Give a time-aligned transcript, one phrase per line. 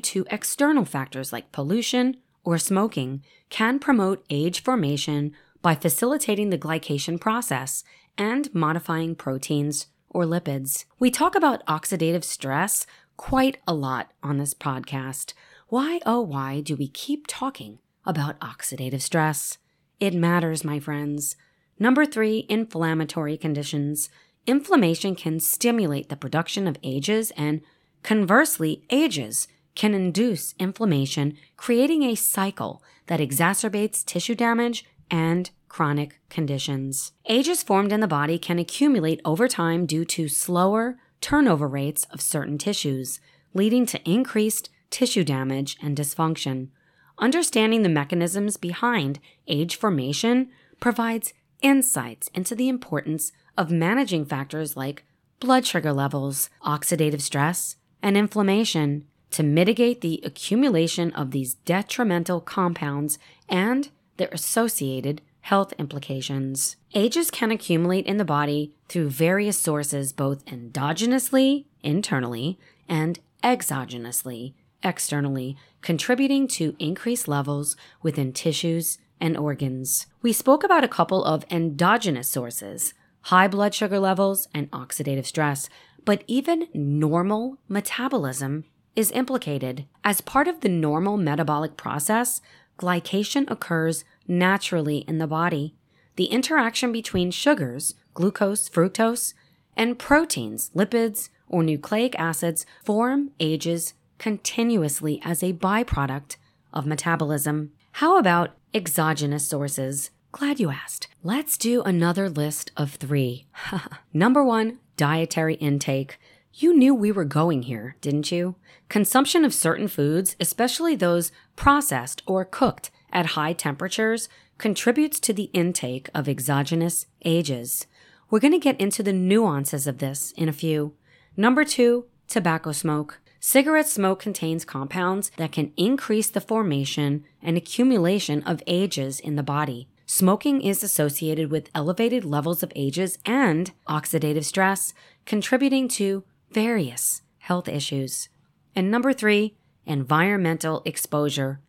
[0.00, 7.18] to external factors like pollution or smoking, can promote age formation by facilitating the glycation
[7.18, 7.82] process
[8.18, 10.84] and modifying proteins or lipids.
[10.98, 15.32] We talk about oxidative stress quite a lot on this podcast.
[15.68, 19.56] Why, oh, why do we keep talking about oxidative stress?
[19.98, 21.36] It matters, my friends.
[21.78, 24.08] Number three, inflammatory conditions.
[24.46, 27.62] Inflammation can stimulate the production of ages, and
[28.02, 37.12] conversely, ages can induce inflammation, creating a cycle that exacerbates tissue damage and chronic conditions.
[37.26, 42.20] Ages formed in the body can accumulate over time due to slower turnover rates of
[42.20, 43.20] certain tissues,
[43.52, 46.68] leading to increased tissue damage and dysfunction.
[47.18, 49.18] Understanding the mechanisms behind
[49.48, 51.32] age formation provides
[51.62, 55.04] insights into the importance of managing factors like
[55.40, 63.18] blood sugar levels, oxidative stress, and inflammation to mitigate the accumulation of these detrimental compounds
[63.48, 66.76] and their associated health implications.
[66.94, 72.58] Ages can accumulate in the body through various sources, both endogenously, internally,
[72.88, 74.54] and exogenously,
[74.86, 80.06] externally, contributing to increased levels within tissues and organs.
[80.22, 85.68] We spoke about a couple of endogenous sources high blood sugar levels and oxidative stress,
[86.04, 88.64] but even normal metabolism
[88.94, 89.84] is implicated.
[90.04, 92.40] As part of the normal metabolic process,
[92.78, 95.74] glycation occurs naturally in the body.
[96.14, 99.34] The interaction between sugars, glucose, fructose,
[99.76, 106.36] and proteins, lipids, or nucleic acids form ages continuously as a byproduct
[106.72, 107.72] of metabolism.
[107.92, 110.10] How about exogenous sources?
[110.32, 111.08] Glad you asked.
[111.22, 113.46] Let's do another list of three.
[114.12, 116.18] Number one, dietary intake.
[116.52, 118.56] You knew we were going here, didn't you?
[118.88, 125.50] Consumption of certain foods, especially those processed or cooked at high temperatures, contributes to the
[125.52, 127.86] intake of exogenous ages.
[128.30, 130.94] We're going to get into the nuances of this in a few.
[131.36, 133.20] Number two, tobacco smoke.
[133.40, 139.42] Cigarette smoke contains compounds that can increase the formation and accumulation of ages in the
[139.42, 139.88] body.
[140.06, 147.68] Smoking is associated with elevated levels of ages and oxidative stress, contributing to various health
[147.68, 148.28] issues.
[148.74, 151.60] And number three, environmental exposure.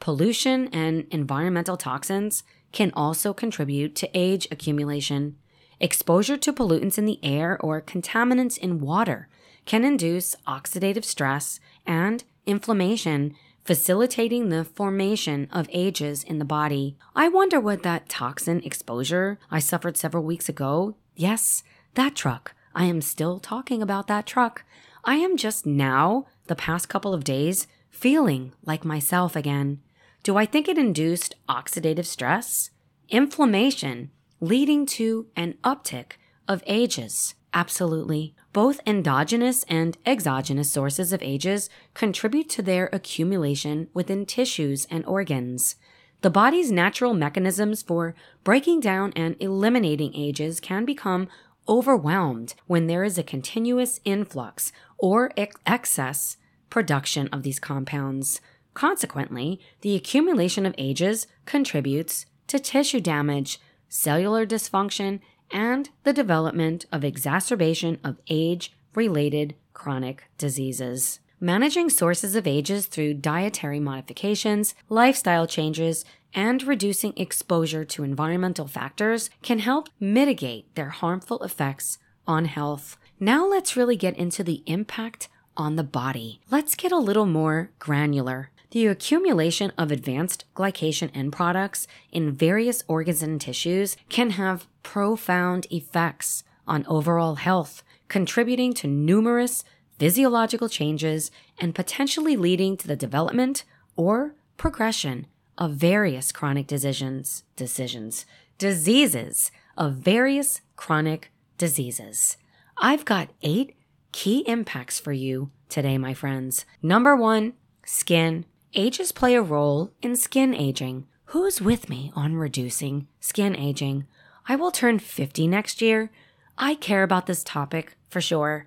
[0.00, 5.36] Pollution and environmental toxins can also contribute to age accumulation.
[5.80, 9.28] Exposure to pollutants in the air or contaminants in water
[9.64, 16.96] can induce oxidative stress and inflammation, facilitating the formation of ages in the body.
[17.16, 20.96] I wonder what that toxin exposure I suffered several weeks ago.
[21.14, 21.62] Yes,
[21.94, 22.54] that truck.
[22.74, 24.64] I am still talking about that truck.
[25.04, 29.80] I am just now, the past couple of days, feeling like myself again.
[30.22, 32.70] Do I think it induced oxidative stress?
[33.08, 36.12] Inflammation, leading to an uptick
[36.48, 37.34] of ages.
[37.54, 38.34] Absolutely.
[38.52, 45.76] Both endogenous and exogenous sources of ages contribute to their accumulation within tissues and organs.
[46.22, 51.28] The body's natural mechanisms for breaking down and eliminating ages can become
[51.68, 56.36] overwhelmed when there is a continuous influx or ex- excess
[56.70, 58.40] production of these compounds.
[58.74, 65.20] Consequently, the accumulation of ages contributes to tissue damage, cellular dysfunction,
[65.50, 71.20] and the development of exacerbation of age related chronic diseases.
[71.40, 79.30] Managing sources of ages through dietary modifications, lifestyle changes, and reducing exposure to environmental factors
[79.42, 82.96] can help mitigate their harmful effects on health.
[83.20, 86.40] Now let's really get into the impact on the body.
[86.50, 88.50] Let's get a little more granular.
[88.74, 95.68] The accumulation of advanced glycation end products in various organs and tissues can have profound
[95.70, 99.62] effects on overall health, contributing to numerous
[100.00, 103.62] physiological changes and potentially leading to the development
[103.94, 108.26] or progression of various chronic decisions, decisions,
[108.58, 112.38] diseases of various chronic diseases.
[112.78, 113.76] I've got eight
[114.10, 116.66] key impacts for you today, my friends.
[116.82, 117.52] Number one,
[117.86, 121.06] skin Ages play a role in skin aging.
[121.26, 124.04] Who's with me on reducing skin aging?
[124.48, 126.10] I will turn 50 next year.
[126.58, 128.66] I care about this topic for sure.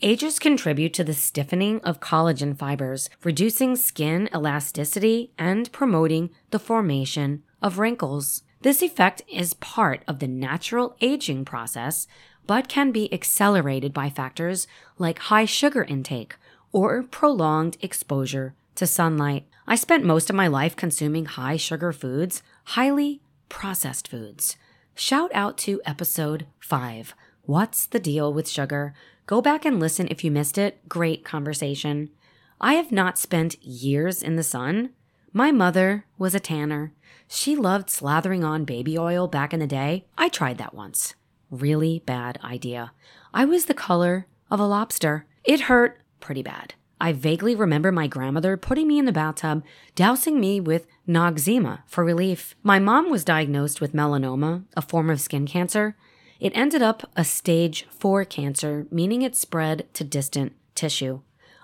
[0.00, 7.42] Ages contribute to the stiffening of collagen fibers, reducing skin elasticity and promoting the formation
[7.60, 8.44] of wrinkles.
[8.62, 12.06] This effect is part of the natural aging process,
[12.46, 16.36] but can be accelerated by factors like high sugar intake
[16.70, 19.46] or prolonged exposure to sunlight.
[19.66, 24.56] I spent most of my life consuming high sugar foods, highly processed foods.
[24.94, 28.94] Shout out to episode 5 What's the Deal with Sugar?
[29.26, 30.88] Go back and listen if you missed it.
[30.88, 32.10] Great conversation.
[32.60, 34.90] I have not spent years in the sun.
[35.32, 36.92] My mother was a tanner.
[37.26, 40.06] She loved slathering on baby oil back in the day.
[40.16, 41.14] I tried that once.
[41.50, 42.92] Really bad idea.
[43.34, 45.26] I was the color of a lobster.
[45.44, 46.74] It hurt pretty bad.
[47.00, 49.62] I vaguely remember my grandmother putting me in the bathtub,
[49.94, 52.56] dousing me with Noxzema for relief.
[52.62, 55.96] My mom was diagnosed with melanoma, a form of skin cancer.
[56.40, 61.20] It ended up a stage 4 cancer, meaning it spread to distant tissue.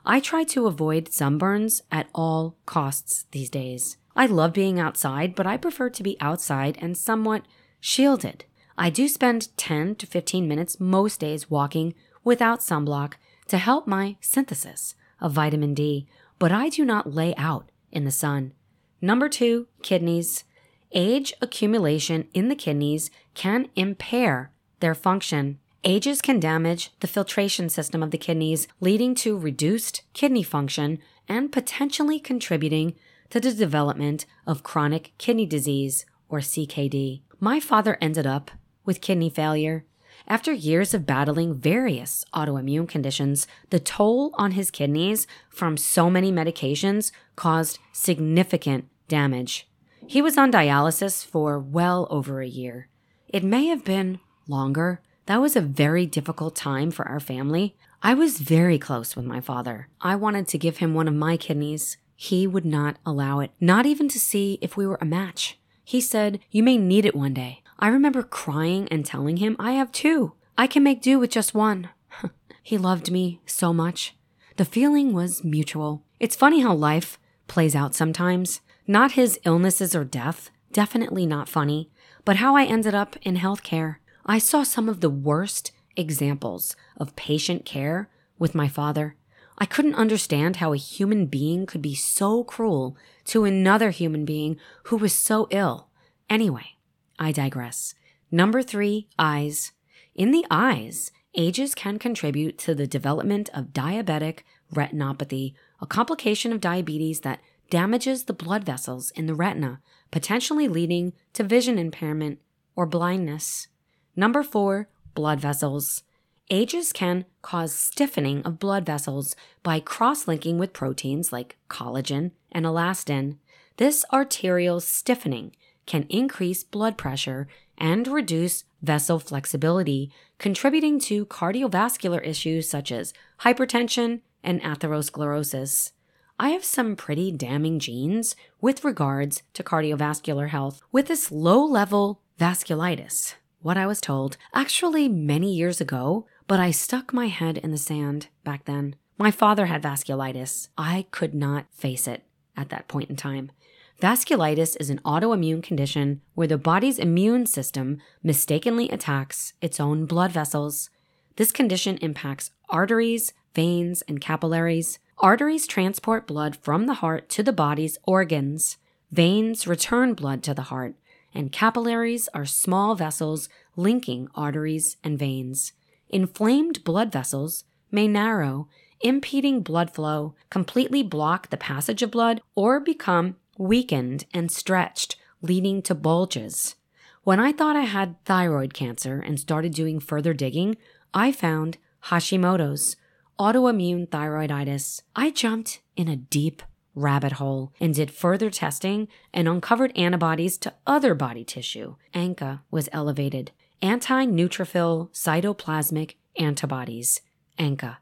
[0.07, 3.97] I try to avoid sunburns at all costs these days.
[4.15, 7.43] I love being outside, but I prefer to be outside and somewhat
[7.81, 8.45] shielded.
[8.79, 13.15] I do spend 10 to 15 minutes most days walking without sunblock
[13.49, 16.07] to help my synthesis of vitamin D,
[16.39, 18.53] but I do not lay out in the sun.
[19.01, 20.45] Number two, kidneys.
[20.93, 25.59] Age accumulation in the kidneys can impair their function.
[25.83, 31.51] Ages can damage the filtration system of the kidneys, leading to reduced kidney function and
[31.51, 32.95] potentially contributing
[33.31, 37.23] to the development of chronic kidney disease or CKD.
[37.41, 38.51] My father ended up
[38.85, 39.87] with kidney failure
[40.27, 46.33] after years of battling various autoimmune conditions, the toll on his kidneys from so many
[46.33, 49.69] medications caused significant damage.
[50.07, 52.89] He was on dialysis for well over a year.
[53.29, 55.01] It may have been longer.
[55.27, 57.77] That was a very difficult time for our family.
[58.03, 59.89] I was very close with my father.
[60.01, 61.97] I wanted to give him one of my kidneys.
[62.17, 65.59] He would not allow it, not even to see if we were a match.
[65.83, 67.63] He said, You may need it one day.
[67.79, 70.33] I remember crying and telling him, I have two.
[70.57, 71.91] I can make do with just one.
[72.63, 74.17] he loved me so much.
[74.57, 76.05] The feeling was mutual.
[76.21, 77.19] It's funny how life
[77.49, 78.61] plays out sometimes.
[78.87, 81.91] Not his illnesses or death, definitely not funny,
[82.25, 83.97] but how I ended up in healthcare.
[84.25, 89.17] I saw some of the worst examples of patient care with my father.
[89.59, 92.97] I couldn't understand how a human being could be so cruel
[93.27, 95.89] to another human being who was so ill.
[96.29, 96.74] Anyway,
[97.19, 97.95] I digress.
[98.31, 99.73] Number three, eyes.
[100.15, 104.41] In the eyes, ages can contribute to the development of diabetic
[104.73, 111.13] retinopathy, a complication of diabetes that damages the blood vessels in the retina, potentially leading
[111.33, 112.41] to vision impairment
[112.77, 113.69] or blindness.
[114.17, 116.03] Number four, blood vessels.
[116.51, 122.67] Ages can cause stiffening of blood vessels by cross linking with proteins like collagen and
[122.67, 123.39] elastin.
[123.77, 132.69] This arterial stiffening can increase blood pressure and reduce vessel flexibility, contributing to cardiovascular issues
[132.69, 135.93] such as hypertension and atherosclerosis.
[136.39, 140.83] I have some pretty damning genes with regards to cardiovascular health.
[140.91, 146.71] With this low level vasculitis, what I was told, actually many years ago, but I
[146.71, 148.97] stuck my head in the sand back then.
[149.17, 150.69] My father had vasculitis.
[150.77, 152.25] I could not face it
[152.57, 153.53] at that point in time.
[154.01, 160.33] Vasculitis is an autoimmune condition where the body's immune system mistakenly attacks its own blood
[160.33, 160.91] vessels.
[161.37, 164.99] This condition impacts arteries, veins, and capillaries.
[165.19, 168.79] Arteries transport blood from the heart to the body's organs.
[169.13, 170.97] Veins return blood to the heart,
[171.33, 175.73] and capillaries are small vessels linking arteries and veins.
[176.11, 178.69] Inflamed blood vessels may narrow,
[179.01, 185.83] impeding blood flow, completely block the passage of blood, or become weakened and stretched, leading
[185.83, 186.77] to bulges.
[187.23, 190.77] When I thought I had thyroid cancer and started doing further digging,
[191.13, 192.97] I found Hashimoto's,
[193.39, 195.03] autoimmune thyroiditis.
[195.17, 196.63] I jumped in a deep
[196.95, 201.97] rabbit hole and did further testing and uncovered antibodies to other body tissue.
[202.15, 203.53] ANCA was elevated.
[203.83, 207.21] Anti neutrophil cytoplasmic antibodies.
[207.59, 207.97] ANCA.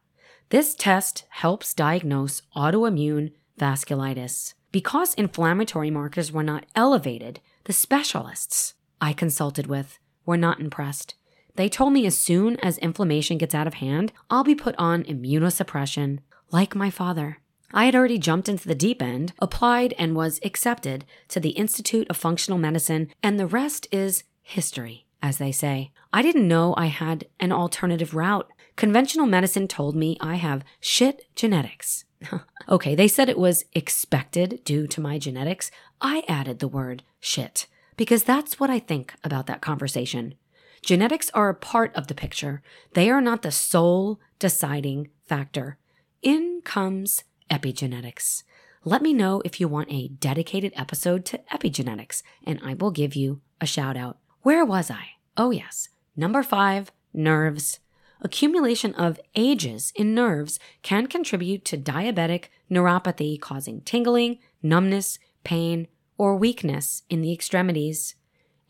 [0.51, 4.55] This test helps diagnose autoimmune vasculitis.
[4.73, 11.15] Because inflammatory markers were not elevated, the specialists I consulted with were not impressed.
[11.57, 15.05] They told me as soon as inflammation gets out of hand, I'll be put on
[15.05, 17.39] immunosuppression, like my father.
[17.75, 22.07] I had already jumped into the deep end, applied, and was accepted to the Institute
[22.09, 25.91] of Functional Medicine, and the rest is history, as they say.
[26.13, 28.51] I didn't know I had an alternative route.
[28.77, 32.05] Conventional medicine told me I have shit genetics.
[32.69, 35.71] okay, they said it was expected due to my genetics.
[36.01, 37.67] I added the word shit.
[37.97, 40.35] because that's what I think about that conversation.
[40.83, 42.63] Genetics are a part of the picture,
[42.95, 45.79] they are not the sole deciding factor.
[46.23, 48.43] In comes epigenetics.
[48.85, 53.15] Let me know if you want a dedicated episode to epigenetics, and I will give
[53.15, 54.19] you a shout out.
[54.43, 55.11] Where was I?
[55.37, 55.89] Oh, yes.
[56.17, 57.79] Number five, nerves.
[58.25, 66.37] Accumulation of ages in nerves can contribute to diabetic neuropathy, causing tingling, numbness, pain, or
[66.37, 68.15] weakness in the extremities.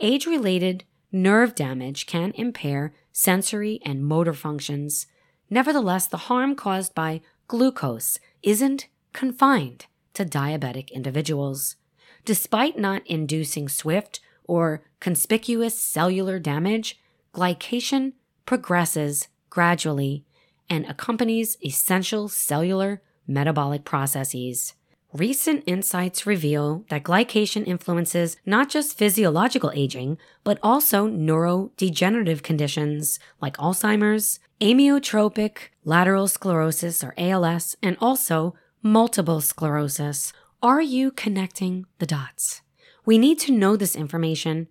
[0.00, 5.06] Age related nerve damage can impair sensory and motor functions.
[5.50, 9.84] Nevertheless, the harm caused by glucose isn't confined
[10.14, 11.76] to diabetic individuals.
[12.24, 16.98] Despite not inducing swift or conspicuous cellular damage,
[17.34, 18.14] glycation
[18.46, 20.24] progresses gradually
[20.70, 24.72] and accompanies essential cellular metabolic processes.
[25.12, 33.58] Recent insights reveal that glycation influences not just physiological aging, but also neurodegenerative conditions like
[33.58, 40.32] Alzheimer's, amyotrophic lateral sclerosis or ALS, and also multiple sclerosis.
[40.62, 42.62] Are you connecting the dots?
[43.04, 44.68] We need to know this information.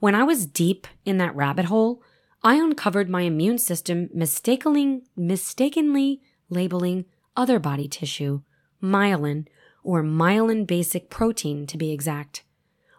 [0.00, 2.02] When I was deep in that rabbit hole,
[2.46, 8.42] I uncovered my immune system mistakenly, mistakenly labeling other body tissue,
[8.82, 9.46] myelin,
[9.82, 12.44] or myelin basic protein to be exact.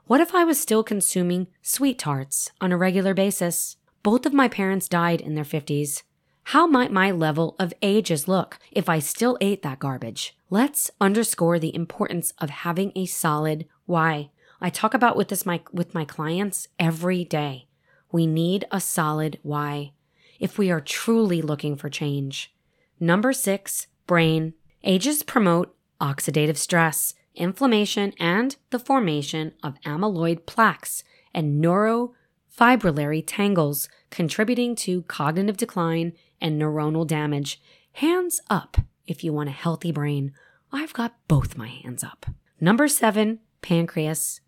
[0.07, 3.77] What if I was still consuming SweeTarts on a regular basis?
[4.01, 6.01] Both of my parents died in their 50s.
[6.45, 10.35] How might my level of ages look if I still ate that garbage?
[10.49, 14.31] Let's underscore the importance of having a solid why.
[14.59, 17.67] I talk about with this my, with my clients every day.
[18.11, 19.93] We need a solid why
[20.39, 22.53] if we are truly looking for change.
[22.99, 24.53] Number six, brain.
[24.83, 34.75] Ages promote oxidative stress, inflammation, and the formation of amyloid plaques and neurofibrillary tangles, contributing
[34.75, 37.61] to cognitive decline and neuronal damage.
[37.93, 40.33] Hands up if you want a healthy brain.
[40.71, 42.25] I've got both my hands up.
[42.59, 44.41] Number seven, pancreas.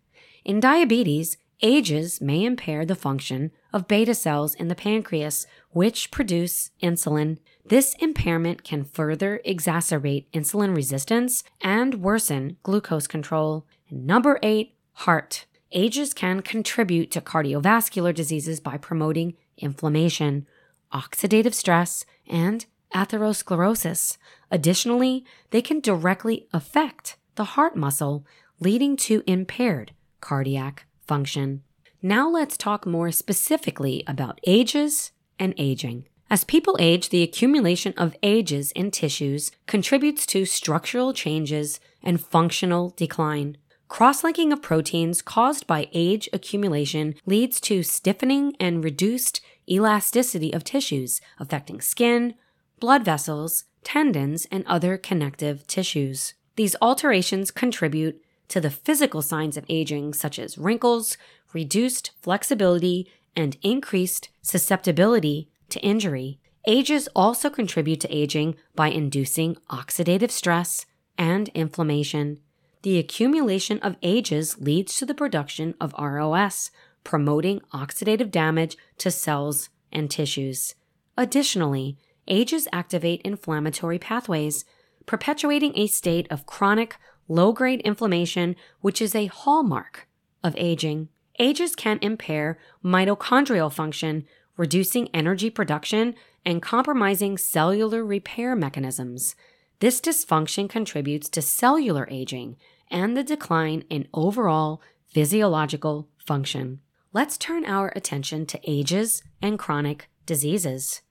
[0.44, 6.70] In diabetes, ages may impair the function of beta cells in the pancreas, which produce
[6.82, 7.38] insulin.
[7.64, 13.66] This impairment can further exacerbate insulin resistance and worsen glucose control.
[13.90, 15.46] Number eight, heart.
[15.72, 20.46] Ages can contribute to cardiovascular diseases by promoting inflammation,
[20.92, 24.16] oxidative stress, and atherosclerosis.
[24.50, 28.24] Additionally, they can directly affect the heart muscle,
[28.60, 31.62] leading to impaired cardiac function.
[32.00, 36.04] Now let's talk more specifically about ages and aging.
[36.30, 42.90] As people age, the accumulation of ages in tissues contributes to structural changes and functional
[42.96, 43.56] decline.
[43.88, 51.22] Cross-linking of proteins caused by age accumulation leads to stiffening and reduced elasticity of tissues,
[51.40, 52.34] affecting skin,
[52.78, 56.34] blood vessels, tendons, and other connective tissues.
[56.56, 61.16] These alterations contribute to the physical signs of aging, such as wrinkles,
[61.52, 66.38] reduced flexibility, and increased susceptibility to injury.
[66.66, 72.40] Ages also contribute to aging by inducing oxidative stress and inflammation.
[72.82, 76.70] The accumulation of ages leads to the production of ROS,
[77.04, 80.74] promoting oxidative damage to cells and tissues.
[81.16, 81.96] Additionally,
[82.28, 84.64] ages activate inflammatory pathways,
[85.06, 86.96] perpetuating a state of chronic
[87.28, 90.08] low grade inflammation, which is a hallmark
[90.42, 91.08] of aging.
[91.38, 94.24] Ages can impair mitochondrial function,
[94.56, 96.14] reducing energy production
[96.44, 99.36] and compromising cellular repair mechanisms.
[99.80, 102.56] This dysfunction contributes to cellular aging
[102.90, 106.80] and the decline in overall physiological function.
[107.12, 111.02] Let's turn our attention to ages and chronic diseases.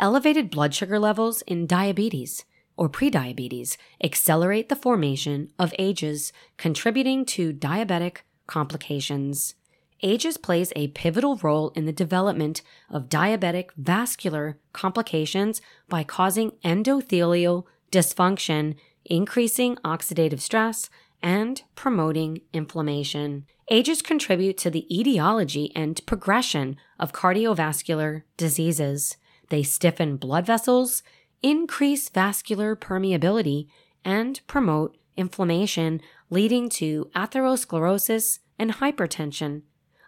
[0.00, 2.44] Elevated blood sugar levels in diabetes
[2.78, 9.56] or prediabetes accelerate the formation of ages, contributing to diabetic complications.
[10.02, 17.64] Ages plays a pivotal role in the development of diabetic vascular complications by causing endothelial
[17.90, 20.88] dysfunction, increasing oxidative stress,
[21.20, 23.44] and promoting inflammation.
[23.70, 29.16] Ages contribute to the etiology and progression of cardiovascular diseases.
[29.48, 31.02] They stiffen blood vessels,
[31.42, 33.68] increase vascular permeability,
[34.04, 39.62] and promote inflammation, leading to atherosclerosis and hypertension.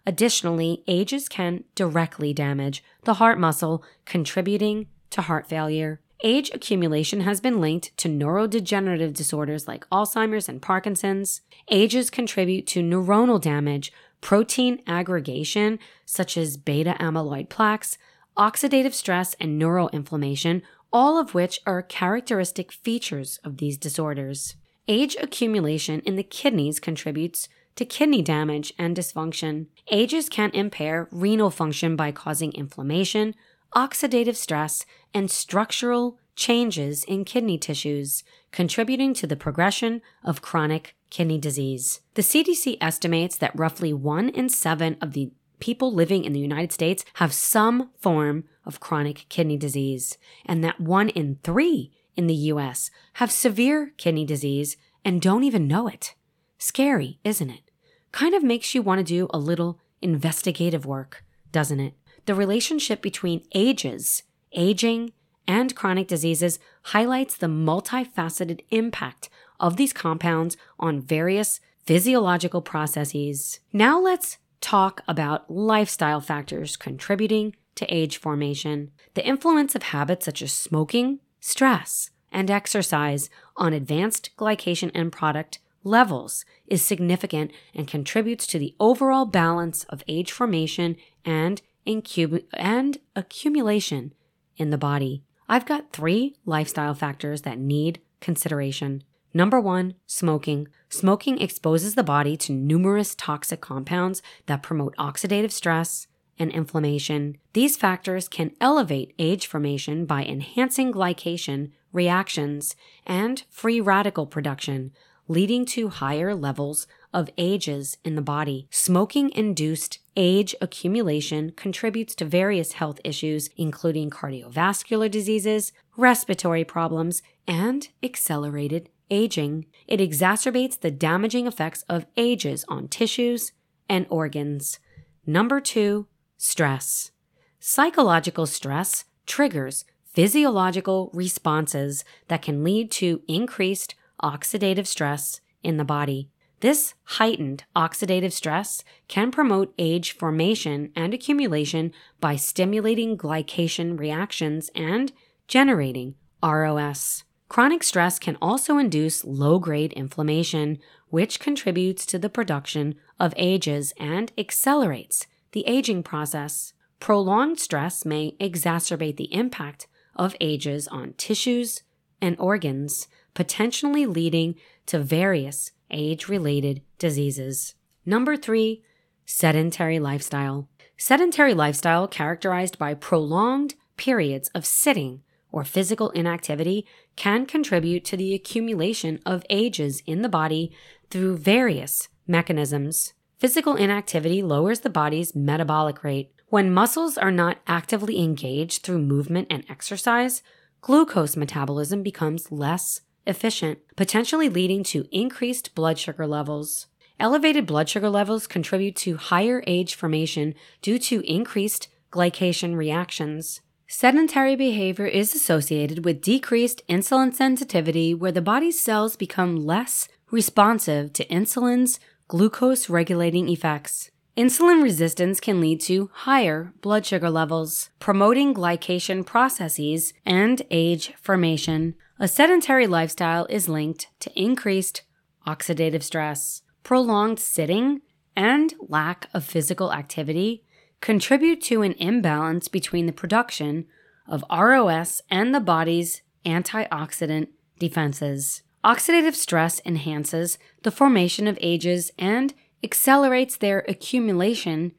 [0.07, 6.01] Additionally, ages can directly damage the heart muscle, contributing to heart failure.
[6.23, 11.41] Age accumulation has been linked to neurodegenerative disorders like Alzheimer's and Parkinson's.
[11.71, 17.97] Ages contribute to neuronal damage, protein aggregation, such as beta amyloid plaques,
[18.37, 24.57] oxidative stress, and neuroinflammation, all of which are characteristic features of these disorders.
[24.89, 29.67] Age accumulation in the kidneys contributes to kidney damage and dysfunction.
[29.91, 33.35] Ages can impair renal function by causing inflammation,
[33.75, 41.39] oxidative stress, and structural changes in kidney tissues, contributing to the progression of chronic kidney
[41.39, 42.01] disease.
[42.15, 46.73] The CDC estimates that roughly one in seven of the people living in the United
[46.73, 52.35] States have some form of chronic kidney disease, and that one in three in the
[52.35, 56.15] US have severe kidney disease and don't even know it.
[56.59, 57.71] Scary, isn't it?
[58.13, 61.95] Kind of makes you want to do a little investigative work, doesn't it?
[62.27, 65.13] The relationship between ages, aging,
[65.47, 73.61] and chronic diseases highlights the multifaceted impact of these compounds on various physiological processes.
[73.73, 78.91] Now let's talk about lifestyle factors contributing to age formation.
[79.15, 85.59] The influence of habits such as smoking, stress, and exercise on advanced glycation end product
[85.83, 92.99] levels is significant and contributes to the overall balance of age formation and, incub- and
[93.17, 94.13] accumulation
[94.57, 95.25] in the body.
[95.49, 99.03] I've got three lifestyle factors that need consideration.
[99.33, 100.69] Number one, smoking.
[100.89, 107.37] Smoking exposes the body to numerous toxic compounds that promote oxidative stress and inflammation.
[107.53, 112.75] These factors can elevate age formation by enhancing glycation reactions
[113.07, 114.93] and free radical production,
[115.29, 118.67] leading to higher levels of ages in the body.
[118.71, 127.89] Smoking induced age accumulation contributes to various health issues, including cardiovascular diseases, respiratory problems, and
[128.03, 129.67] accelerated aging.
[129.87, 133.53] It exacerbates the damaging effects of ages on tissues
[133.89, 134.79] and organs.
[135.27, 137.11] Number two, stress.
[137.59, 146.31] Psychological stress triggers physiological responses that can lead to increased oxidative stress in the body.
[146.61, 155.13] This heightened oxidative stress can promote age formation and accumulation by stimulating glycation reactions and
[155.49, 157.25] generating ROS.
[157.51, 163.93] Chronic stress can also induce low grade inflammation, which contributes to the production of ages
[163.99, 166.75] and accelerates the aging process.
[167.01, 171.83] Prolonged stress may exacerbate the impact of ages on tissues
[172.23, 174.55] and organs, potentially leading
[174.87, 177.75] to various age related diseases.
[178.07, 178.85] Number three,
[179.27, 180.69] sedentary lifestyle.
[180.97, 186.87] Sedentary lifestyle characterized by prolonged periods of sitting or physical inactivity
[187.21, 190.73] can contribute to the accumulation of ages in the body
[191.11, 193.13] through various mechanisms.
[193.39, 196.33] Physical inactivity lowers the body's metabolic rate.
[196.49, 200.43] When muscles are not actively engaged through movement and exercise,
[200.81, 206.87] glucose metabolism becomes less efficient, potentially leading to increased blood sugar levels.
[207.19, 213.61] Elevated blood sugar levels contribute to higher age formation due to increased glycation reactions.
[213.93, 221.13] Sedentary behavior is associated with decreased insulin sensitivity, where the body's cells become less responsive
[221.13, 221.99] to insulin's
[222.29, 224.13] glucose regulating effects.
[224.37, 231.97] Insulin resistance can lead to higher blood sugar levels, promoting glycation processes and age formation.
[232.21, 235.03] A sedentary lifestyle is linked to increased
[235.49, 236.63] oxidative stress.
[236.85, 238.03] Prolonged sitting
[238.37, 240.63] and lack of physical activity
[241.01, 243.87] contribute to an imbalance between the production
[244.27, 248.63] of ROS and the body's antioxidant defenses.
[248.85, 254.93] Oxidative stress enhances the formation of ages and accelerates their accumulation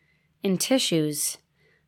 [0.44, 1.38] in tissues.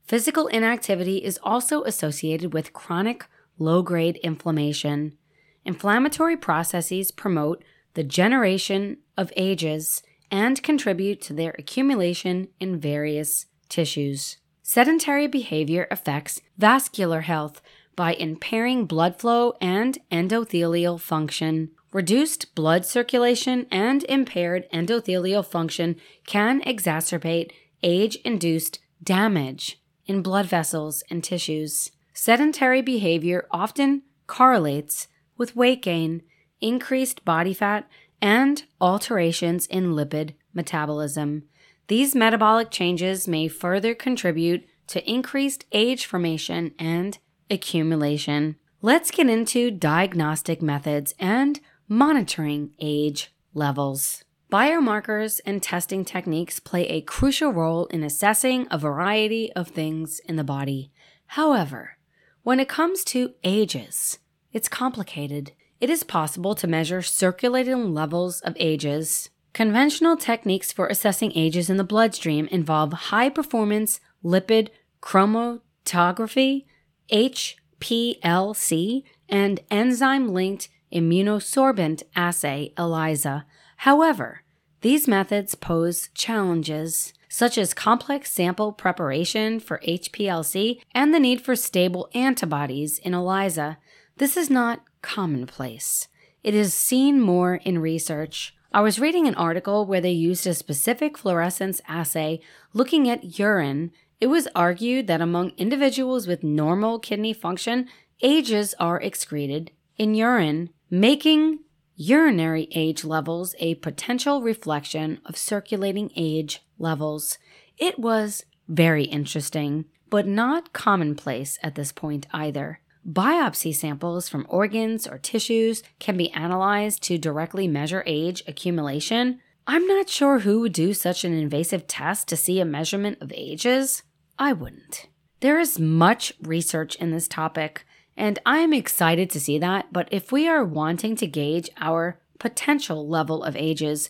[0.06, 3.26] Physical inactivity is also associated with chronic
[3.58, 5.17] low grade inflammation.
[5.65, 14.38] Inflammatory processes promote the generation of ages and contribute to their accumulation in various tissues.
[14.62, 17.62] Sedentary behavior affects vascular health
[17.95, 21.69] by impairing blood flow and endothelial function.
[21.91, 27.52] Reduced blood circulation and impaired endothelial function can exacerbate
[27.84, 31.91] age induced damage in blood vessels and tissues.
[32.13, 36.23] Sedentary behavior often correlates with weight gain,
[36.62, 37.88] increased body fat,
[38.21, 41.43] and alterations in lipid metabolism.
[41.88, 47.17] These metabolic changes may further contribute to increased age formation and
[47.50, 48.56] accumulation.
[48.82, 54.24] Let's get into diagnostic methods and monitoring age levels.
[54.52, 60.36] Biomarkers and testing techniques play a crucial role in assessing a variety of things in
[60.36, 60.91] the body.
[61.28, 61.98] However,
[62.43, 64.19] when it comes to ages,
[64.52, 65.54] it's complicated.
[65.82, 69.30] It is possible to measure circulating levels of ages.
[69.53, 76.65] Conventional techniques for assessing ages in the bloodstream involve high performance liquid chromatography,
[77.11, 83.45] HPLC, and enzyme linked immunosorbent assay, ELISA.
[83.77, 84.41] However,
[84.81, 91.55] these methods pose challenges, such as complex sample preparation for HPLC and the need for
[91.55, 93.77] stable antibodies in ELISA.
[94.17, 96.07] This is not commonplace.
[96.43, 98.55] It is seen more in research.
[98.75, 102.39] I was reading an article where they used a specific fluorescence assay
[102.73, 103.91] looking at urine.
[104.19, 107.88] It was argued that among individuals with normal kidney function,
[108.23, 111.59] ages are excreted in urine, making
[111.95, 117.38] urinary age levels a potential reflection of circulating age levels.
[117.77, 122.79] It was very interesting, but not commonplace at this point either.
[123.09, 129.41] Biopsy samples from organs or tissues can be analyzed to directly measure age accumulation.
[129.67, 133.33] I'm not sure who would do such an invasive test to see a measurement of
[133.35, 134.03] ages.
[134.39, 135.07] I wouldn't.
[135.41, 137.85] There is much research in this topic,
[138.15, 139.91] and I'm excited to see that.
[139.91, 144.09] But if we are wanting to gauge our potential level of ages,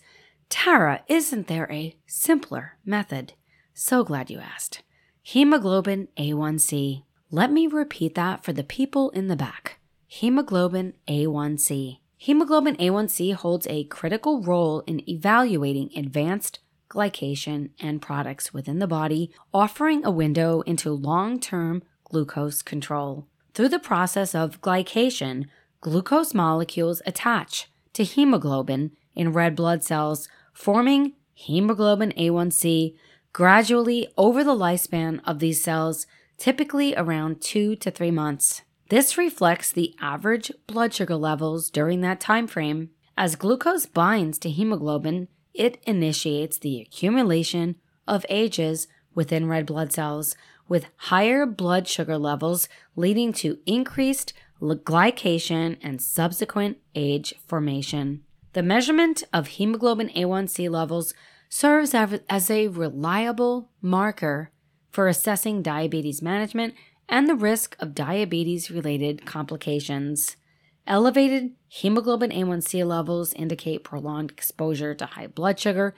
[0.49, 3.33] Tara, isn't there a simpler method?
[3.73, 4.83] So glad you asked.
[5.23, 7.03] Hemoglobin A1C.
[7.33, 9.79] Let me repeat that for the people in the back.
[10.05, 11.97] Hemoglobin A1C.
[12.15, 16.59] Hemoglobin A1C holds a critical role in evaluating advanced
[16.91, 23.25] glycation end products within the body, offering a window into long term glucose control.
[23.55, 25.45] Through the process of glycation,
[25.81, 32.93] glucose molecules attach to hemoglobin in red blood cells, forming hemoglobin A1C
[33.33, 36.05] gradually over the lifespan of these cells,
[36.37, 38.63] typically around two to three months.
[38.89, 42.89] This reflects the average blood sugar levels during that time frame.
[43.17, 47.75] As glucose binds to hemoglobin, it initiates the accumulation
[48.07, 50.35] of ages within red blood cells,
[50.67, 58.23] with higher blood sugar levels leading to increased glycation and subsequent age formation.
[58.53, 61.13] The measurement of hemoglobin A1C levels
[61.49, 64.51] serves as a reliable marker
[64.93, 66.75] for assessing diabetes management
[67.09, 70.37] and the risk of diabetes related complications.
[70.85, 75.95] Elevated hemoglobin A1C levels indicate prolonged exposure to high blood sugar,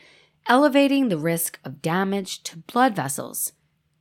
[0.48, 3.52] elevating the risk of damage to blood vessels,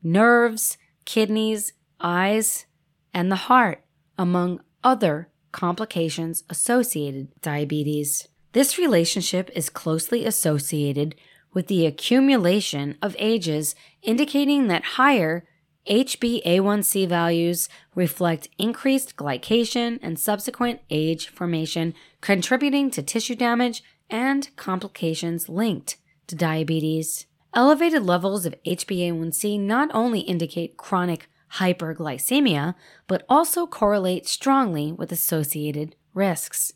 [0.02, 2.66] nerves, kidneys, eyes,
[3.12, 3.84] and the heart,
[4.16, 8.28] among other complications associated with diabetes.
[8.52, 11.16] This relationship is closely associated
[11.54, 15.46] with the accumulation of ages, indicating that higher
[15.88, 25.48] HbA1c values reflect increased glycation and subsequent age formation, contributing to tissue damage and complications
[25.48, 27.26] linked to diabetes.
[27.54, 32.74] Elevated levels of HbA1c not only indicate chronic hyperglycemia,
[33.06, 36.72] but also correlate strongly with associated risks.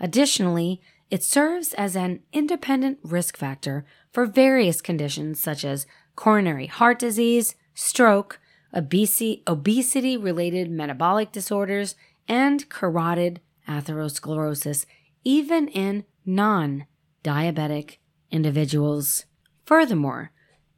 [0.00, 5.86] Additionally, it serves as an independent risk factor for various conditions such as
[6.16, 8.40] coronary heart disease, stroke,
[8.74, 11.94] obesity related metabolic disorders,
[12.26, 14.86] and carotid atherosclerosis,
[15.24, 16.86] even in non
[17.22, 17.98] diabetic
[18.30, 19.26] individuals.
[19.64, 20.32] Furthermore,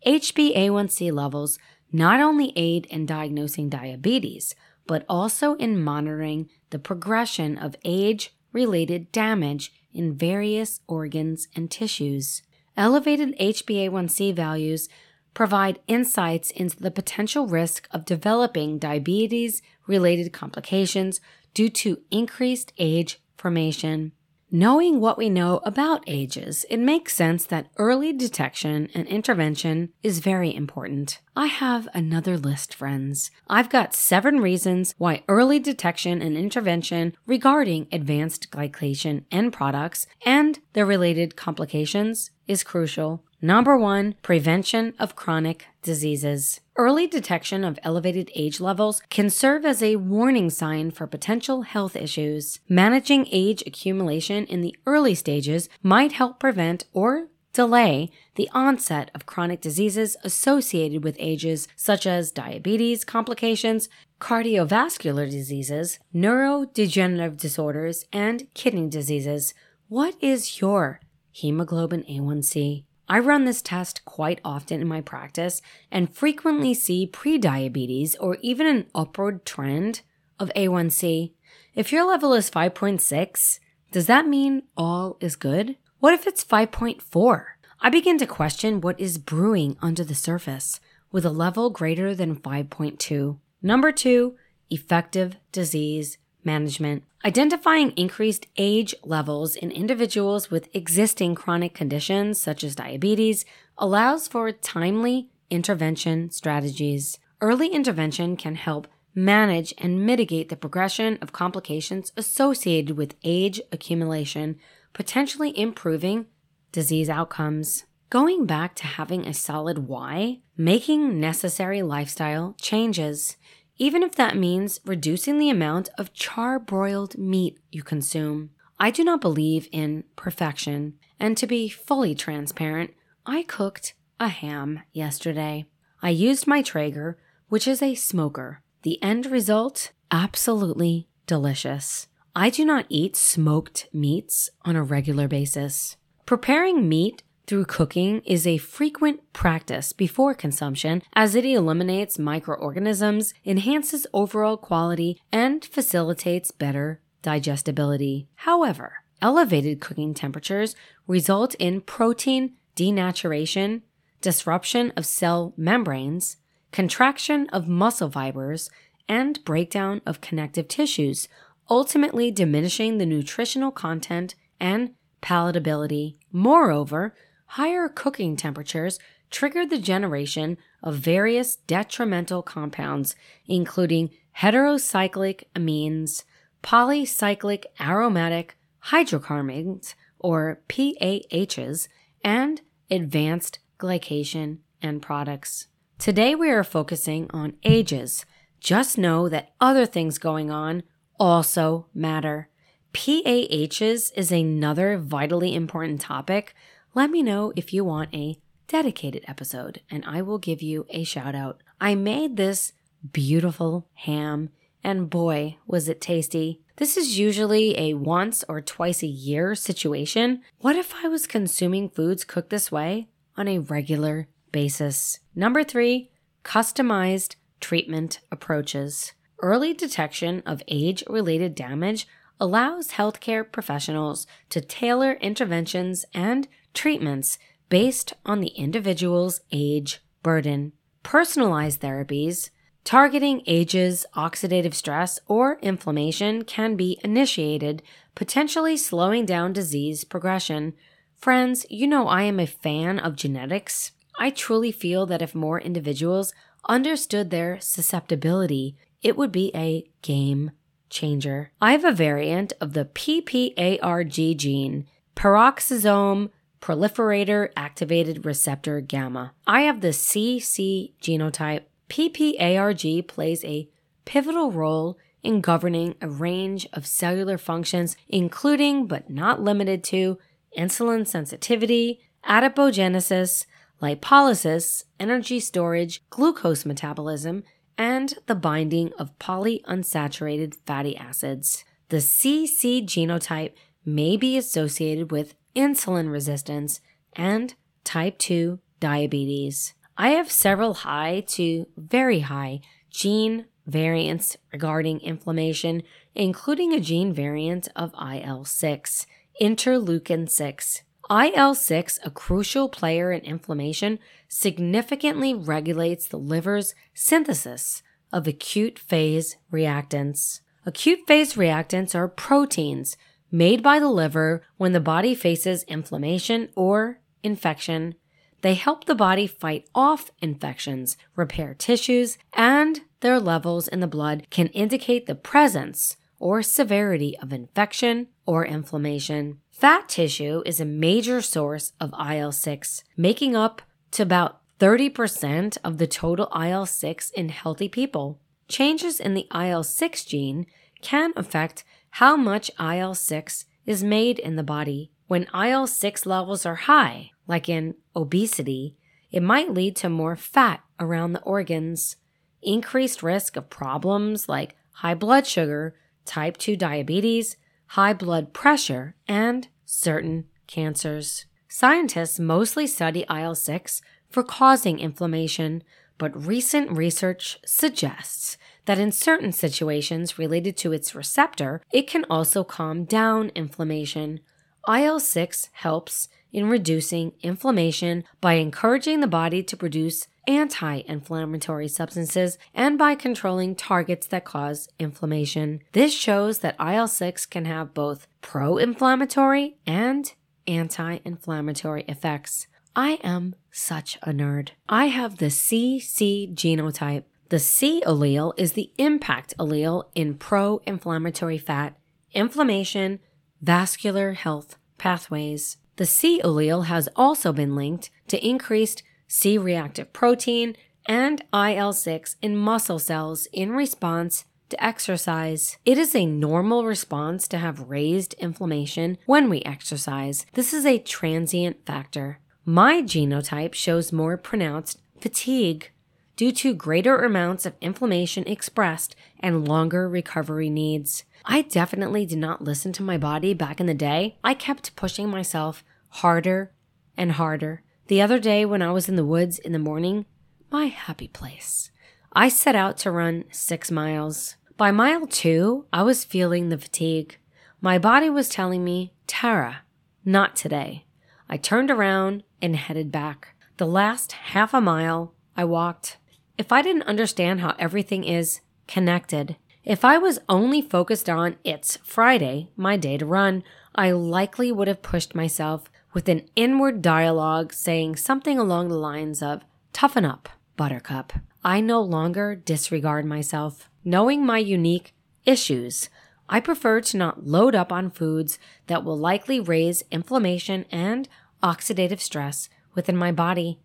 [0.07, 1.59] HbA1c levels
[1.93, 4.55] not only aid in diagnosing diabetes,
[4.87, 12.43] but also in monitoring the progression of age related damage in various organs and tissues.
[12.77, 14.89] Elevated HbA1c values
[15.33, 21.21] provide insights into the potential risk of developing diabetes related complications
[21.55, 24.13] due to increased age formation.
[24.51, 30.21] Knowing what we know about ages, it makes sense that early detection and intervention is
[30.21, 31.21] very important.
[31.35, 33.33] I have another list, friends.
[33.49, 40.61] I've got seven reasons why early detection and intervention regarding advanced glycation end products and
[40.75, 43.25] their related complications is crucial.
[43.47, 46.63] Number one, prevention of chronic diseases.
[46.75, 51.95] Early detection of elevated age levels can serve as a warning sign for potential health
[51.95, 52.59] issues.
[52.69, 59.27] Managing age accumulation in the early stages might help prevent or delay the onset of
[59.27, 63.89] chronic diseases associated with ages such as diabetes complications,
[64.21, 69.55] cardiovascular diseases, neurodegenerative disorders, and kidney diseases.
[69.87, 70.99] What is your
[71.31, 72.83] hemoglobin A1C.
[73.09, 78.67] I run this test quite often in my practice and frequently see prediabetes or even
[78.67, 80.01] an upward trend
[80.41, 81.33] of A1C.
[81.75, 83.61] If your level is 5.6,
[83.93, 85.77] does that mean all is good?
[86.01, 87.45] What if it's 5.4?
[87.81, 90.81] I begin to question what is brewing under the surface
[91.13, 93.39] with a level greater than 5.2.
[93.63, 94.37] Number two,
[94.71, 97.03] effective disease management.
[97.25, 103.45] Identifying increased age levels in individuals with existing chronic conditions such as diabetes
[103.77, 107.19] allows for timely intervention strategies.
[107.41, 114.57] Early intervention can help manage and mitigate the progression of complications associated with age accumulation,
[114.93, 116.27] potentially improving
[116.71, 117.85] disease outcomes.
[118.09, 123.37] Going back to having a solid why, making necessary lifestyle changes
[123.79, 128.51] even if that means reducing the amount of char-broiled meat you consume.
[128.79, 132.93] I do not believe in perfection, and to be fully transparent,
[133.25, 135.67] I cooked a ham yesterday.
[136.03, 137.19] I used my Traeger,
[137.49, 138.63] which is a smoker.
[138.83, 139.93] The end result?
[140.11, 142.09] Absolutely delicious.
[142.35, 145.97] I do not eat smoked meats on a regular basis.
[146.27, 154.07] Preparing meat through cooking is a frequent practice before consumption as it eliminates microorganisms, enhances
[154.13, 158.29] overall quality, and facilitates better digestibility.
[158.37, 160.75] However, elevated cooking temperatures
[161.07, 163.83] result in protein denaturation,
[164.21, 166.37] disruption of cell membranes,
[166.73, 168.71] contraction of muscle fibers,
[169.09, 171.29] and breakdown of connective tissues,
[171.71, 174.91] ultimately diminishing the nutritional content and
[175.23, 176.17] palatability.
[176.33, 177.15] Moreover,
[177.47, 178.99] higher cooking temperatures
[179.31, 183.17] trigger the generation of various detrimental compounds,
[183.47, 186.25] including heterocyclic amines,
[186.63, 191.89] polycyclic aromatic hydrocarbons, or PAHs,
[192.25, 195.69] and advanced glycation end products.
[195.99, 198.25] Today we are focusing on ages.
[198.61, 200.83] Just know that other things going on
[201.19, 202.49] also matter.
[202.93, 206.55] PAHs is another vitally important topic
[206.97, 208.39] let me know if you want a
[208.69, 211.63] dedicated episode and I will give you a shout out.
[211.79, 212.73] I made this
[213.13, 214.49] beautiful ham
[214.83, 216.63] and boy, was it tasty.
[216.77, 220.41] This is usually a once or twice a year situation.
[220.61, 225.21] What if I was consuming foods cooked this way on a regular basis?
[225.35, 226.11] Number three,
[226.45, 229.13] customized treatment approaches.
[229.43, 232.09] Early detection of age related damage
[232.41, 240.73] allows healthcare professionals to tailor interventions and treatments based on the individual's age burden.
[241.03, 242.51] Personalized therapies
[242.87, 247.83] targeting ages, oxidative stress, or inflammation can be initiated,
[248.15, 250.73] potentially slowing down disease progression.
[251.17, 253.91] Friends, you know I am a fan of genetics.
[254.21, 256.33] I truly feel that if more individuals
[256.69, 260.53] understood their susceptibility, it would be a game
[260.89, 261.51] changer.
[261.61, 266.31] I have a variant of the PPARG gene, peroxisome
[266.67, 269.33] proliferator activated receptor gamma.
[269.47, 271.63] I have the CC genotype.
[271.89, 273.69] PPARG plays a
[274.05, 280.19] pivotal role in governing a range of cellular functions, including but not limited to
[280.59, 283.47] insulin sensitivity, adipogenesis,
[283.81, 287.45] lipolysis, energy storage, glucose metabolism,
[287.79, 291.65] and the binding of polyunsaturated fatty acids.
[291.91, 293.53] The CC genotype
[293.85, 296.81] may be associated with insulin resistance
[297.15, 299.75] and type 2 diabetes.
[299.97, 305.83] I have several high to very high gene variants regarding inflammation,
[306.15, 309.07] including a gene variant of IL 6,
[309.41, 310.83] interleukin 6.
[311.11, 313.99] IL 6, a crucial player in inflammation,
[314.29, 317.83] significantly regulates the liver's synthesis
[318.13, 320.41] of acute phase reactants.
[320.65, 322.97] Acute phase reactants are proteins
[323.37, 327.95] made by the liver when the body faces inflammation or infection.
[328.41, 334.27] They help the body fight off infections, repair tissues, and their levels in the blood
[334.31, 339.41] can indicate the presence or severity of infection or inflammation.
[339.51, 343.61] Fat tissue is a major source of IL 6, making up
[343.91, 348.19] to about 30% of the total IL 6 in healthy people.
[348.49, 350.47] Changes in the IL 6 gene
[350.81, 351.65] can affect
[351.97, 354.91] how much IL 6 is made in the body.
[355.07, 358.77] When IL 6 levels are high, like in obesity,
[359.11, 361.97] it might lead to more fat around the organs,
[362.43, 365.75] increased risk of problems like high blood sugar,
[366.05, 367.39] type 2 diabetes,
[367.69, 371.25] high blood pressure, and certain cancers.
[371.49, 373.81] Scientists mostly study IL 6
[374.11, 375.63] for causing inflammation,
[375.97, 378.37] but recent research suggests
[378.67, 384.21] that in certain situations related to its receptor, it can also calm down inflammation.
[384.69, 392.37] IL 6 helps in reducing inflammation by encouraging the body to produce anti inflammatory substances
[392.53, 395.61] and by controlling targets that cause inflammation.
[395.73, 400.13] This shows that IL 6 can have both pro inflammatory and
[400.47, 402.47] anti inflammatory effects.
[402.75, 404.51] I am such a nerd.
[404.69, 407.05] I have the CC genotype.
[407.29, 411.77] The C allele is the impact allele in pro inflammatory fat,
[412.13, 413.01] inflammation,
[413.43, 415.57] vascular health pathways.
[415.77, 420.57] The C allele has also been linked to increased C reactive protein
[420.87, 425.59] and IL 6 in muscle cells in response to exercise.
[425.65, 430.27] It is a normal response to have raised inflammation when we exercise.
[430.35, 432.21] This is a transient factor.
[432.45, 435.73] My genotype shows more pronounced fatigue
[436.17, 441.05] due to greater amounts of inflammation expressed and longer recovery needs.
[441.25, 444.17] I definitely did not listen to my body back in the day.
[444.25, 446.53] I kept pushing myself harder
[446.97, 447.63] and harder.
[447.89, 450.07] The other day, when I was in the woods in the morning,
[450.51, 451.71] my happy place,
[452.13, 454.37] I set out to run six miles.
[454.57, 457.19] By mile two, I was feeling the fatigue.
[457.61, 459.59] My body was telling me, Tara,
[460.05, 460.87] not today.
[461.29, 463.35] I turned around and headed back.
[463.59, 465.99] The last half a mile, I walked.
[466.39, 471.79] If I didn't understand how everything is connected, if I was only focused on it's
[471.79, 473.43] Friday, my day to run,
[473.75, 479.23] I likely would have pushed myself with an inward dialogue saying something along the lines
[479.23, 481.15] of, Toughen up, Buttercup.
[481.43, 483.71] I no longer disregard myself.
[483.83, 484.93] Knowing my unique
[485.25, 485.89] issues,
[486.29, 491.09] I prefer to not load up on foods that will likely raise inflammation and
[491.43, 493.59] oxidative stress within my body.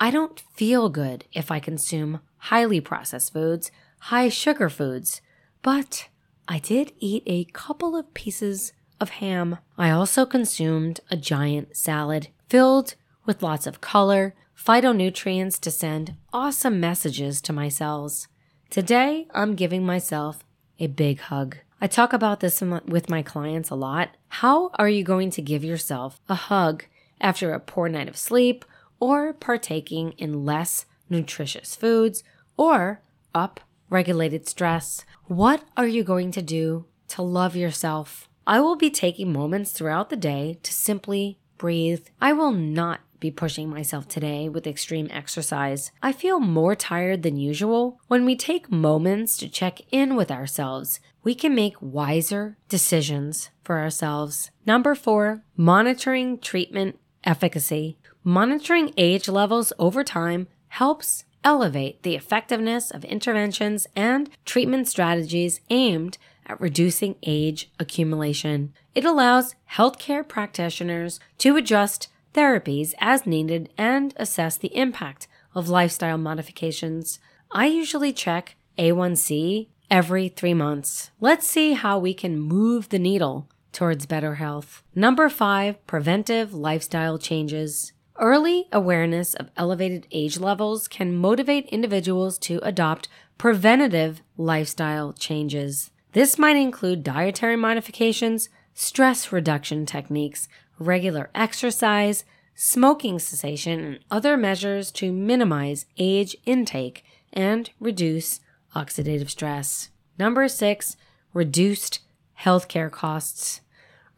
[0.00, 5.20] I don't feel good if I consume highly processed foods, high sugar foods,
[5.60, 6.08] but
[6.46, 9.58] I did eat a couple of pieces of ham.
[9.76, 12.94] I also consumed a giant salad filled
[13.26, 18.28] with lots of color, phytonutrients to send awesome messages to my cells.
[18.70, 20.44] Today, I'm giving myself
[20.78, 21.56] a big hug.
[21.80, 24.10] I talk about this with my clients a lot.
[24.28, 26.84] How are you going to give yourself a hug
[27.20, 28.64] after a poor night of sleep
[29.00, 32.22] or partaking in less nutritious foods
[32.56, 33.00] or
[33.34, 35.04] up regulated stress?
[35.26, 38.28] What are you going to do to love yourself?
[38.46, 42.06] I will be taking moments throughout the day to simply breathe.
[42.20, 45.90] I will not be pushing myself today with extreme exercise.
[46.02, 48.00] I feel more tired than usual.
[48.06, 53.78] When we take moments to check in with ourselves, we can make wiser decisions for
[53.78, 54.50] ourselves.
[54.64, 57.98] Number four, monitoring treatment efficacy.
[58.28, 66.18] Monitoring age levels over time helps elevate the effectiveness of interventions and treatment strategies aimed
[66.44, 68.74] at reducing age accumulation.
[68.94, 76.18] It allows healthcare practitioners to adjust therapies as needed and assess the impact of lifestyle
[76.18, 77.20] modifications.
[77.50, 81.12] I usually check A1C every three months.
[81.18, 84.82] Let's see how we can move the needle towards better health.
[84.94, 87.94] Number five, preventive lifestyle changes.
[88.20, 93.08] Early awareness of elevated age levels can motivate individuals to adopt
[93.38, 95.92] preventative lifestyle changes.
[96.14, 100.48] This might include dietary modifications, stress reduction techniques,
[100.80, 102.24] regular exercise,
[102.56, 108.40] smoking cessation, and other measures to minimize age intake and reduce
[108.74, 109.90] oxidative stress.
[110.18, 110.96] Number six,
[111.32, 112.00] reduced
[112.40, 113.60] healthcare costs.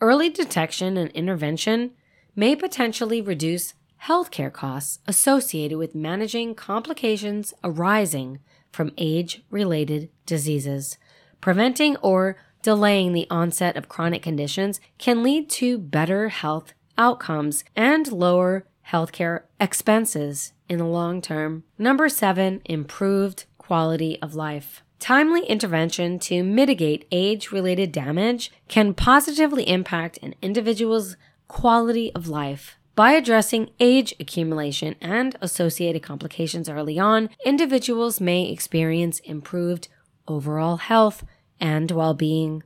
[0.01, 1.91] Early detection and intervention
[2.35, 3.75] may potentially reduce
[4.05, 8.39] healthcare costs associated with managing complications arising
[8.73, 10.97] from age related diseases.
[11.41, 18.11] Preventing or delaying the onset of chronic conditions can lead to better health outcomes and
[18.13, 21.65] lower healthcare expenses in the long term.
[21.79, 24.83] Number seven, improved quality of life.
[24.99, 31.17] Timely intervention to mitigate age related damage can positively impact an individual's
[31.49, 32.77] quality of life.
[32.95, 39.89] By addressing age accumulation and associated complications early on, individuals may experience improved
[40.29, 41.25] overall health
[41.61, 42.63] and well being.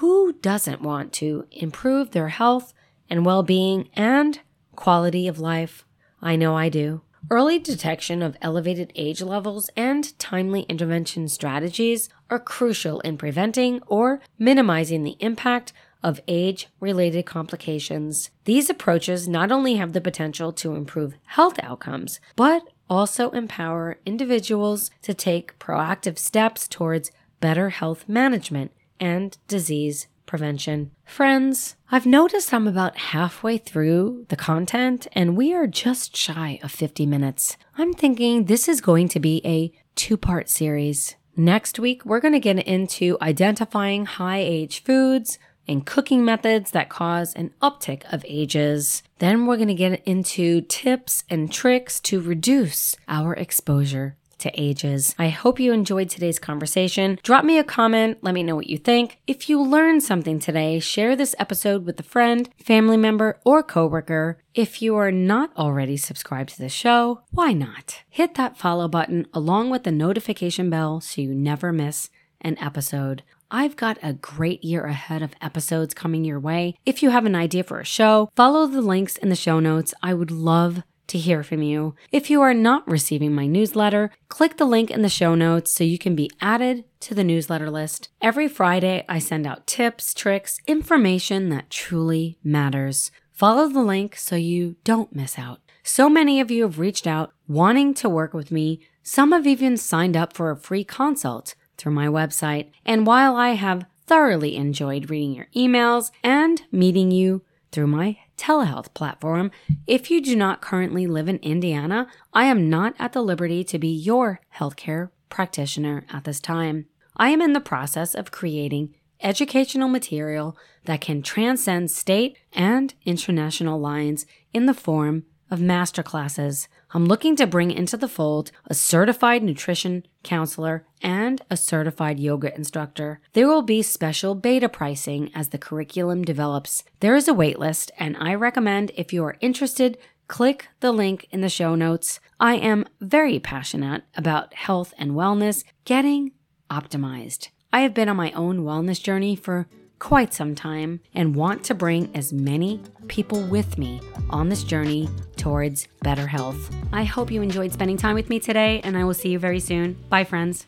[0.00, 2.72] Who doesn't want to improve their health
[3.10, 4.40] and well being and
[4.74, 5.84] quality of life?
[6.22, 7.02] I know I do.
[7.28, 14.20] Early detection of elevated age levels and timely intervention strategies are crucial in preventing or
[14.38, 18.30] minimizing the impact of age related complications.
[18.44, 24.90] These approaches not only have the potential to improve health outcomes, but also empower individuals
[25.02, 30.90] to take proactive steps towards better health management and disease prevention.
[31.04, 36.72] Friends, I've noticed I'm about halfway through the content and we are just shy of
[36.72, 37.56] 50 minutes.
[37.78, 41.14] I'm thinking this is going to be a two part series.
[41.36, 45.38] Next week, we're going to get into identifying high age foods
[45.68, 49.02] and cooking methods that cause an uptick of ages.
[49.18, 55.14] Then we're going to get into tips and tricks to reduce our exposure to ages.
[55.18, 57.18] I hope you enjoyed today's conversation.
[57.22, 59.18] Drop me a comment, let me know what you think.
[59.26, 64.38] If you learned something today, share this episode with a friend, family member, or coworker.
[64.54, 68.02] If you are not already subscribed to the show, why not?
[68.08, 72.10] Hit that follow button along with the notification bell so you never miss
[72.40, 73.22] an episode.
[73.50, 76.74] I've got a great year ahead of episodes coming your way.
[76.84, 79.94] If you have an idea for a show, follow the links in the show notes.
[80.02, 81.94] I would love to hear from you.
[82.10, 85.84] If you are not receiving my newsletter, click the link in the show notes so
[85.84, 88.08] you can be added to the newsletter list.
[88.20, 93.12] Every Friday, I send out tips, tricks, information that truly matters.
[93.32, 95.60] Follow the link so you don't miss out.
[95.82, 98.80] So many of you have reached out wanting to work with me.
[99.04, 102.70] Some have even signed up for a free consult through my website.
[102.84, 108.92] And while I have thoroughly enjoyed reading your emails and meeting you through my telehealth
[108.94, 109.50] platform.
[109.86, 113.78] If you do not currently live in Indiana, I am not at the liberty to
[113.78, 116.86] be your healthcare practitioner at this time.
[117.16, 123.80] I am in the process of creating educational material that can transcend state and international
[123.80, 126.68] lines in the form of masterclasses.
[126.92, 132.54] I'm looking to bring into the fold a certified nutrition counselor and a certified yoga
[132.54, 133.20] instructor.
[133.32, 136.84] There will be special beta pricing as the curriculum develops.
[137.00, 141.40] There is a waitlist, and I recommend if you are interested, click the link in
[141.40, 142.20] the show notes.
[142.40, 146.32] I am very passionate about health and wellness getting
[146.70, 147.48] optimized.
[147.72, 149.68] I have been on my own wellness journey for
[149.98, 155.08] quite some time and want to bring as many people with me on this journey
[155.36, 156.74] towards better health.
[156.92, 159.60] I hope you enjoyed spending time with me today, and I will see you very
[159.60, 159.94] soon.
[160.08, 160.66] Bye, friends.